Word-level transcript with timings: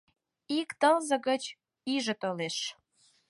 Ик 0.59 0.69
тылзе 0.79 1.17
гыч 1.27 1.43
иже 1.93 2.13
толеш. 2.21 2.57